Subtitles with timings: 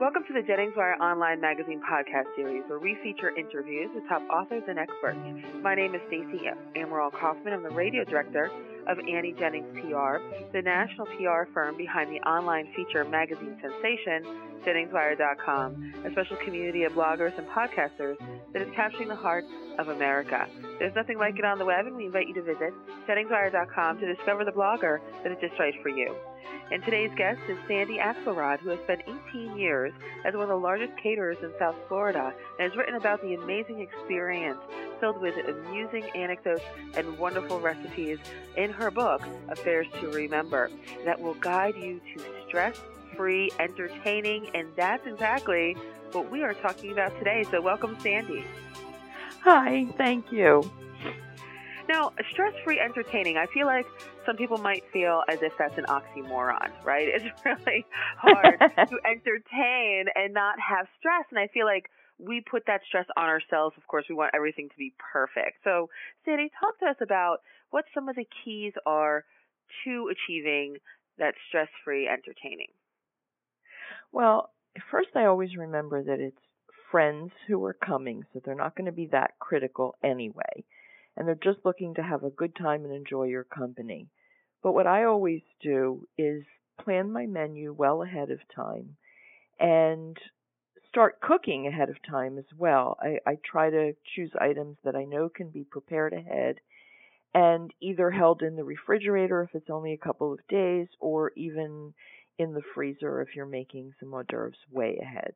[0.00, 4.22] Welcome to the Jennings Wire Online Magazine podcast series, where we feature interviews with top
[4.28, 5.20] authors and experts.
[5.62, 7.52] My name is Stacey Amaral Kaufman.
[7.52, 8.50] I'm the radio director
[8.88, 10.18] of Annie Jennings PR,
[10.52, 14.26] the national PR firm behind the online feature magazine sensation,
[14.66, 18.16] JenningsWire.com, a special community of bloggers and podcasters
[18.52, 19.44] that is capturing the heart
[19.78, 20.46] of America.
[20.78, 22.72] There's nothing like it on the web, and we invite you to visit
[23.08, 26.14] JenningsWire.com to discover the blogger that is just right for you.
[26.70, 29.02] And today's guest is Sandy Axelrod, who has spent
[29.32, 29.92] 18 years
[30.24, 33.80] as one of the largest caterers in South Florida and has written about the amazing
[33.80, 34.58] experience
[34.98, 36.64] filled with amusing anecdotes
[36.96, 38.18] and wonderful recipes
[38.56, 40.70] in her book, Affairs to Remember,
[41.04, 42.80] that will guide you to stress
[43.16, 45.76] free, entertaining, and that's exactly
[46.12, 47.44] what we are talking about today.
[47.50, 48.44] So, welcome, Sandy.
[49.42, 50.70] Hi, thank you.
[51.88, 53.86] Now, stress free entertaining, I feel like
[54.24, 57.08] some people might feel as if that's an oxymoron, right?
[57.08, 57.84] It's really
[58.16, 58.58] hard
[58.88, 61.24] to entertain and not have stress.
[61.30, 63.74] And I feel like we put that stress on ourselves.
[63.76, 65.58] Of course, we want everything to be perfect.
[65.64, 65.90] So,
[66.24, 67.38] Sandy, talk to us about
[67.70, 69.24] what some of the keys are
[69.84, 70.76] to achieving
[71.18, 72.68] that stress free entertaining.
[74.14, 74.50] Well,
[74.90, 76.38] first, I always remember that it's
[76.90, 80.64] friends who are coming, so they're not going to be that critical anyway
[81.16, 84.08] and they're just looking to have a good time and enjoy your company.
[84.62, 86.42] But what I always do is
[86.82, 88.96] plan my menu well ahead of time
[89.60, 90.16] and
[90.88, 92.96] start cooking ahead of time as well.
[93.00, 96.56] I, I try to choose items that I know can be prepared ahead
[97.32, 101.94] and either held in the refrigerator if it's only a couple of days or even
[102.38, 105.34] in the freezer if you're making some hors d'oeuvres way ahead.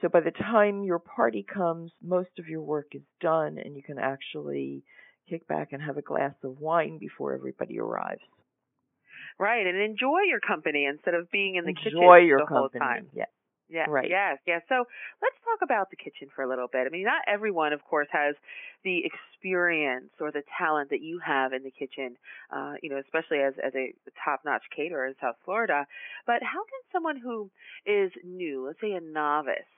[0.00, 3.82] So by the time your party comes, most of your work is done and you
[3.82, 4.84] can actually
[5.28, 8.22] kick back and have a glass of wine before everybody arrives.
[9.38, 12.78] Right, and enjoy your company instead of being in the enjoy kitchen your the company.
[12.80, 13.06] whole time.
[13.12, 13.24] Yeah.
[13.70, 14.08] Yeah, right.
[14.08, 14.62] yes, yes.
[14.68, 14.84] So
[15.20, 16.86] let's talk about the kitchen for a little bit.
[16.86, 18.34] I mean, not everyone, of course, has
[18.82, 22.16] the experience or the talent that you have in the kitchen.
[22.50, 23.92] Uh, you know, especially as as a
[24.24, 25.86] top-notch caterer in South Florida.
[26.26, 27.50] But how can someone who
[27.84, 29.68] is new, let's say a novice,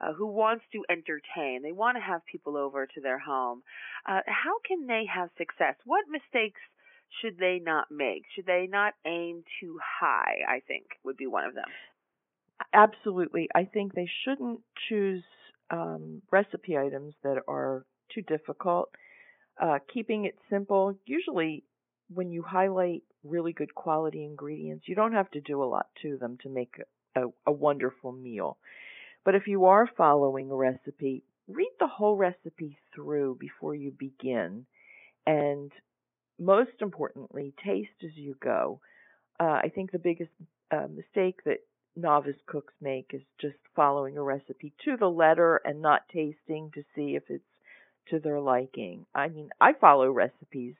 [0.00, 3.62] uh, who wants to entertain, they want to have people over to their home.
[4.06, 5.76] Uh, how can they have success?
[5.84, 6.60] What mistakes
[7.20, 8.24] should they not make?
[8.34, 10.38] Should they not aim too high?
[10.48, 11.68] I think would be one of them.
[12.72, 13.48] Absolutely.
[13.54, 15.24] I think they shouldn't choose
[15.70, 18.90] um, recipe items that are too difficult.
[19.60, 20.94] Uh, keeping it simple.
[21.06, 21.64] Usually,
[22.14, 26.16] when you highlight really good quality ingredients, you don't have to do a lot to
[26.18, 26.74] them to make
[27.16, 28.58] a, a wonderful meal.
[29.24, 34.66] But if you are following a recipe, read the whole recipe through before you begin.
[35.26, 35.72] And
[36.38, 38.80] most importantly, taste as you go.
[39.40, 40.30] Uh, I think the biggest
[40.72, 41.58] uh, mistake that
[41.96, 46.82] novice cooks make is just following a recipe to the letter and not tasting to
[46.94, 47.44] see if it's
[48.10, 49.06] to their liking.
[49.14, 50.74] I mean, I follow recipes,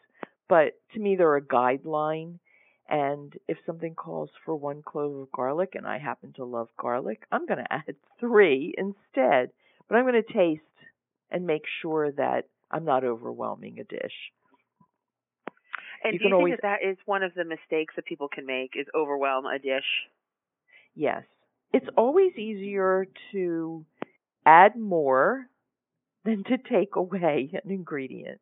[0.49, 2.39] but to me they're a guideline
[2.89, 7.23] and if something calls for one clove of garlic and I happen to love garlic,
[7.33, 9.51] I'm going to add three instead.
[9.89, 10.63] But I'm going to taste
[11.31, 14.13] and make sure that I'm not overwhelming a dish.
[16.03, 18.29] And you do you always, think that that is one of the mistakes that people
[18.29, 19.85] can make is overwhelm a dish?
[20.95, 21.25] Yes.
[21.73, 23.85] It's always easier to
[24.47, 25.47] add more
[26.25, 28.41] than to take away an ingredient.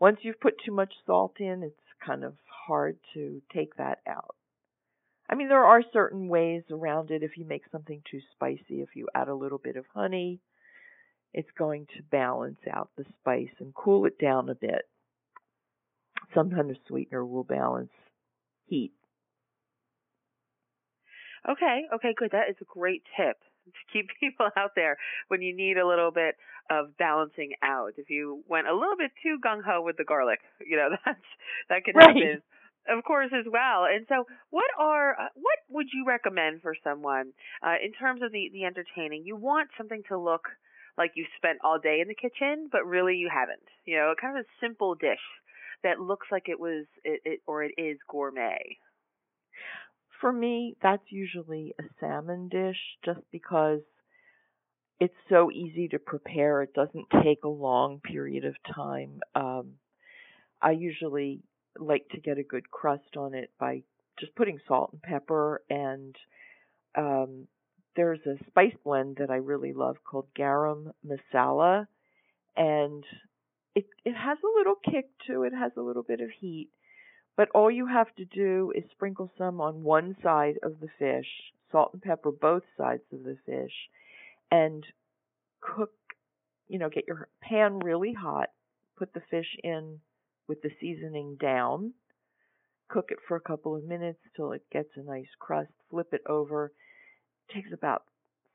[0.00, 2.34] Once you've put too much salt in, it's kind of
[2.66, 4.34] hard to take that out.
[5.30, 7.22] I mean, there are certain ways around it.
[7.22, 10.40] If you make something too spicy, if you add a little bit of honey,
[11.32, 14.82] it's going to balance out the spice and cool it down a bit.
[16.34, 17.92] Sometimes a sweetener will balance
[18.66, 18.92] heat.
[21.48, 22.30] Okay, okay, good.
[22.32, 24.96] That is a great tip to keep people out there
[25.28, 26.36] when you need a little bit
[26.70, 27.92] of balancing out.
[27.96, 31.18] If you went a little bit too gung ho with the garlic, you know that's
[31.68, 32.08] that can right.
[32.08, 32.42] happen,
[32.88, 33.84] of course, as well.
[33.84, 37.32] And so, what are uh, what would you recommend for someone
[37.62, 39.24] uh, in terms of the the entertaining?
[39.24, 40.48] You want something to look
[40.98, 43.66] like you spent all day in the kitchen, but really you haven't.
[43.84, 45.24] You know, kind of a simple dish
[45.82, 48.76] that looks like it was it, it or it is gourmet.
[50.22, 53.80] For me, that's usually a salmon dish, just because
[55.00, 56.62] it's so easy to prepare.
[56.62, 59.20] It doesn't take a long period of time.
[59.34, 59.72] Um,
[60.62, 61.42] I usually
[61.76, 63.82] like to get a good crust on it by
[64.20, 66.14] just putting salt and pepper and
[66.94, 67.48] um,
[67.96, 71.86] there's a spice blend that I really love called garam masala
[72.56, 73.02] and
[73.74, 76.68] it it has a little kick to it, has a little bit of heat,
[77.36, 81.26] but all you have to do is sprinkle some on one side of the fish,
[81.70, 83.72] salt and pepper both sides of the fish,
[84.50, 84.84] and
[85.60, 85.90] cook.
[86.68, 88.48] You know, get your pan really hot.
[88.96, 90.00] Put the fish in
[90.48, 91.92] with the seasoning down.
[92.88, 95.72] Cook it for a couple of minutes till it gets a nice crust.
[95.90, 96.72] Flip it over.
[97.48, 98.04] It takes about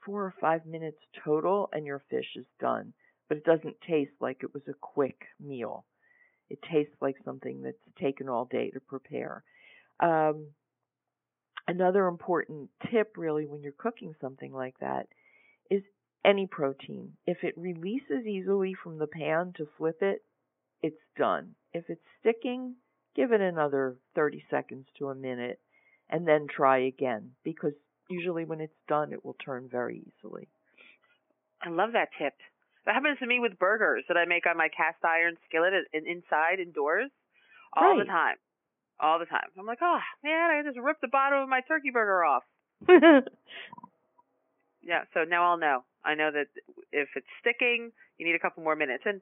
[0.05, 2.93] four or five minutes total, and your fish is done.
[3.27, 5.85] But it doesn't taste like it was a quick meal.
[6.49, 9.43] It tastes like something that's taken all day to prepare.
[9.99, 10.47] Um,
[11.67, 15.07] another important tip, really, when you're cooking something like that,
[15.69, 15.83] is
[16.23, 17.13] any protein.
[17.25, 20.23] If it releases easily from the pan to flip it,
[20.81, 21.55] it's done.
[21.73, 22.75] If it's sticking,
[23.15, 25.59] give it another 30 seconds to a minute
[26.09, 27.73] and then try again because
[28.09, 30.47] usually when it's done, it will turn very easily.
[31.61, 32.33] I love that tip.
[32.87, 36.07] That happens to me with burgers that I make on my cast iron skillet and
[36.07, 37.11] inside indoors
[37.75, 37.99] all right.
[37.99, 38.37] the time.
[38.97, 39.49] All the time.
[39.59, 42.43] I'm like, oh man, I just ripped the bottom of my turkey burger off.
[44.81, 45.83] yeah, so now I'll know.
[46.05, 46.47] I know that
[46.93, 49.03] if it's sticking, you need a couple more minutes.
[49.05, 49.19] And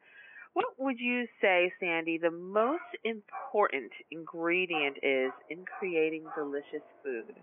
[0.53, 7.33] what would you say, Sandy, the most important ingredient is in creating delicious food?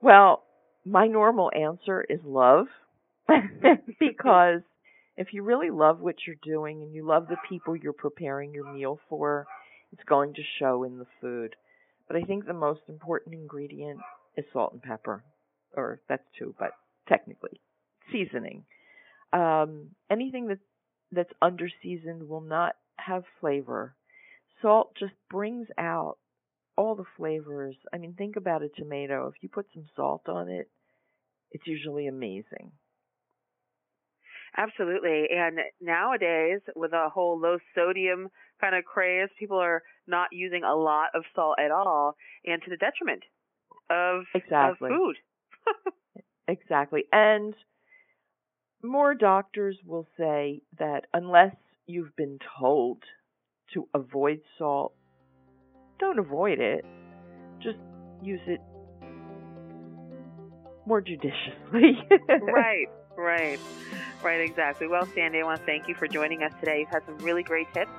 [0.00, 0.44] Well,
[0.84, 2.66] my normal answer is love.
[3.98, 4.60] because
[5.16, 8.72] if you really love what you're doing and you love the people you're preparing your
[8.72, 9.46] meal for,
[9.92, 11.54] it's going to show in the food.
[12.08, 14.00] But I think the most important ingredient
[14.36, 15.22] is salt and pepper.
[15.76, 16.70] Or that's two, but
[17.08, 17.60] technically
[18.12, 18.64] seasoning.
[19.32, 20.58] Um, anything that
[21.10, 23.94] that's under seasoned will not have flavor.
[24.62, 26.16] Salt just brings out
[26.76, 27.76] all the flavors.
[27.92, 29.28] I mean, think about a tomato.
[29.28, 30.68] If you put some salt on it,
[31.52, 32.72] it's usually amazing.
[34.56, 35.26] Absolutely.
[35.34, 38.28] And nowadays, with a whole low sodium
[38.60, 42.70] kind of craze, people are not using a lot of salt at all, and to
[42.70, 43.22] the detriment
[43.90, 44.90] of, exactly.
[44.90, 45.16] of food.
[46.48, 47.04] exactly.
[47.12, 47.54] And
[48.82, 52.98] more doctors will say that unless you've been told
[53.72, 54.94] to avoid salt,
[55.98, 56.84] don't avoid it.
[57.62, 57.78] Just
[58.22, 58.60] use it
[60.86, 61.98] more judiciously.
[62.28, 62.86] right,
[63.16, 63.58] right.
[64.22, 64.86] Right, exactly.
[64.88, 66.80] Well, Sandy, I want to thank you for joining us today.
[66.80, 67.90] You've had some really great tips